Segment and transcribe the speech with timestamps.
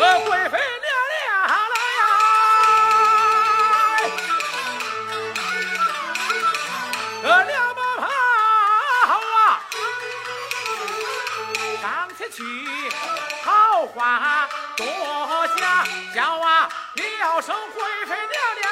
[0.00, 1.24] 贵妃娘娘
[1.70, 2.02] 来呀！
[7.22, 8.08] 这两把啊！
[11.82, 11.84] 上
[12.30, 12.38] 去
[13.44, 13.48] 好
[13.86, 13.96] 话
[14.76, 14.86] 多
[15.56, 15.58] 瞎
[16.14, 16.68] 叫啊！
[16.94, 18.64] 你要生贵妃娘娘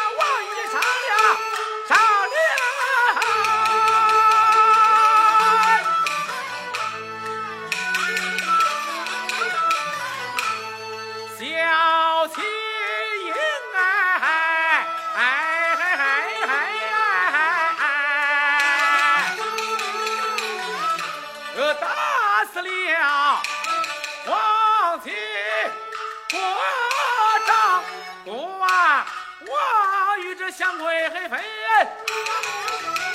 [30.61, 31.39] 我与这香贵妃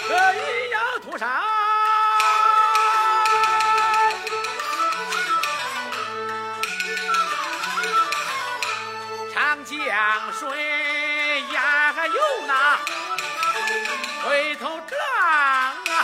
[0.08, 1.44] 这一样屠杀。
[9.34, 9.76] 长江
[10.40, 12.14] 水呀，还有
[12.48, 12.78] 那
[14.26, 14.96] 回头浪
[15.98, 16.02] 啊！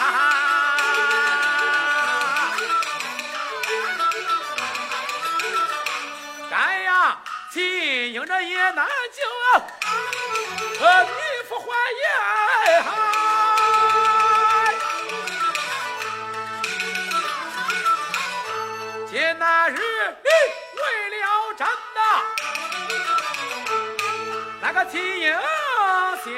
[6.50, 7.18] 咱呀，
[7.52, 9.22] 金英这也难救，
[10.84, 11.08] 呃，
[11.60, 12.04] 女夫还也。
[19.10, 20.30] 今那日里
[20.76, 21.24] 为了
[21.58, 22.00] 朕呐，
[24.62, 26.30] 那个金英小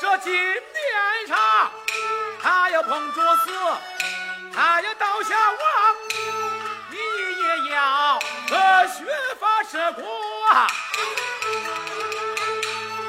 [0.00, 1.70] 这金殿上，
[2.42, 3.52] 他要碰着死，
[4.54, 5.60] 他要倒下亡，
[6.88, 6.96] 你
[7.42, 8.18] 也要
[8.50, 9.04] 呃削
[9.38, 10.02] 发折骨
[10.48, 10.66] 啊！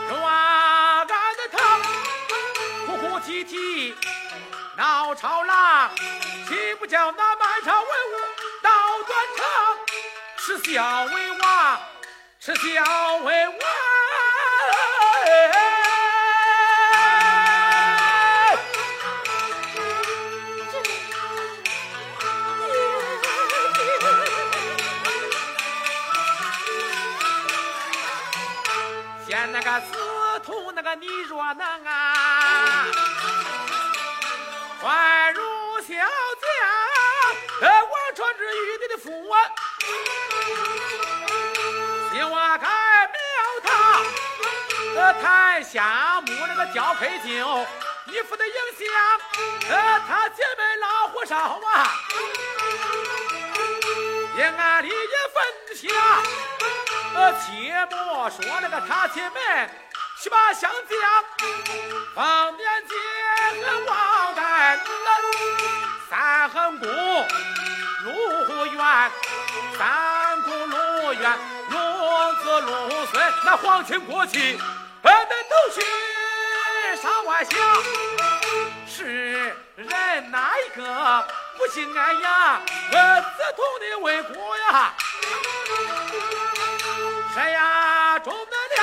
[0.10, 1.80] 乱俺的他
[2.86, 3.96] 哭哭啼啼
[4.76, 5.90] 闹吵嚷，
[6.50, 8.20] 岂不叫那满朝文武
[8.62, 8.70] 到
[9.08, 9.46] 断肠？
[10.40, 11.80] 耻笑为王，
[12.42, 13.56] 耻笑为王。
[29.62, 32.88] 个司徒那个你若能啊，
[34.82, 35.42] 还如
[35.82, 35.94] 小
[36.42, 36.50] 将，
[37.62, 39.36] 呃，王传之玉帝的父啊，
[42.12, 42.68] 希望该
[43.08, 43.20] 庙
[43.64, 43.72] 堂，
[44.96, 47.66] 呃，台下木那个交配酒，
[48.06, 48.88] 你父的影响，
[49.70, 51.94] 呃，他姐妹老火烧啊，
[54.38, 54.96] 也暗里也
[55.34, 55.88] 分下。
[57.14, 59.70] 呃，且莫说那个他姐妹
[60.18, 61.00] 七八相将，
[62.16, 62.96] 方年节
[63.66, 64.80] 和王丹，
[66.10, 66.88] 三横宫
[68.04, 69.12] 陆远，
[69.78, 71.40] 三宫陆远，
[71.70, 71.76] 陆
[72.44, 74.58] 子陆孙，那皇亲国戚，
[75.02, 75.82] 呃，那都去
[77.02, 77.60] 上外乡。
[78.88, 81.28] 是人哪一个
[81.58, 82.62] 不心安呀？
[82.92, 84.94] 呃，自同的为国呀！
[87.34, 88.20] 谁呀？
[88.20, 88.80] 钟德亮，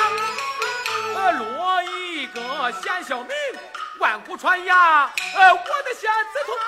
[1.15, 3.31] 呃，落一个贤孝名，
[3.99, 5.11] 万古传呀！
[5.34, 6.67] 呃，我的贤子同啊，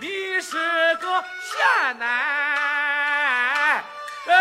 [0.00, 0.56] 你是
[0.96, 3.84] 个贤男，
[4.26, 4.32] 呃，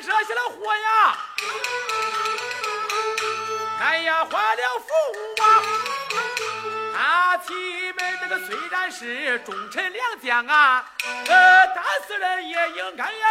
[0.00, 1.16] 惹下了祸呀，
[3.80, 4.88] 哎呀，坏了父
[5.38, 5.62] 王。
[6.96, 10.84] 他妻们这个虽然是忠臣良将啊，
[11.26, 13.28] 呃，但是人也应该呀，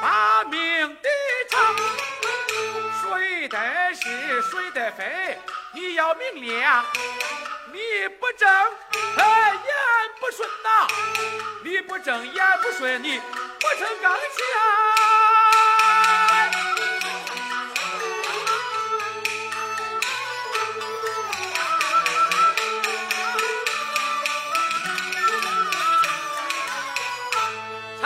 [0.00, 1.08] 把命抵
[1.50, 1.74] 偿。
[3.02, 3.58] 谁的
[3.94, 5.38] 是谁的非，
[5.72, 6.84] 你要明亮。
[7.72, 8.48] 你不正，
[9.16, 9.24] 呃，
[9.54, 9.74] 眼
[10.18, 10.86] 不顺呐、
[11.62, 13.20] 你不正眼不顺，你
[13.60, 14.40] 不成刚强。
[28.00, 28.02] 长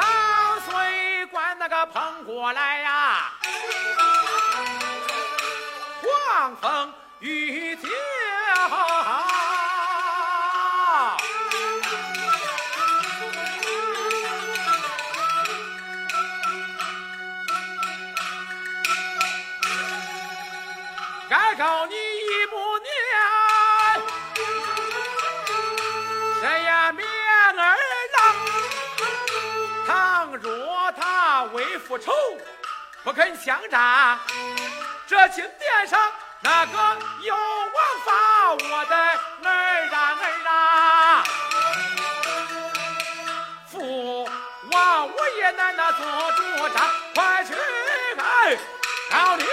[0.68, 3.32] 水关那个碰过来呀，
[6.02, 7.88] 狂风雨脚。
[31.86, 32.12] 复仇，
[33.02, 34.18] 不肯相战，
[35.06, 36.00] 这金殿上
[36.40, 41.24] 那个有王法，我的儿啊儿啊！
[43.70, 44.28] 父
[44.72, 46.42] 王我也难那做主
[46.74, 47.52] 张，快去
[48.18, 48.56] 哎，
[49.10, 49.44] 告你！